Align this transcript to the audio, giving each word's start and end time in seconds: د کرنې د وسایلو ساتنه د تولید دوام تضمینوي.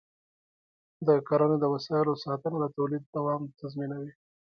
د 1.07 1.09
کرنې 1.27 1.57
د 1.59 1.65
وسایلو 1.73 2.13
ساتنه 2.23 2.57
د 2.61 2.65
تولید 2.77 3.03
دوام 3.15 3.41
تضمینوي. 3.59 4.11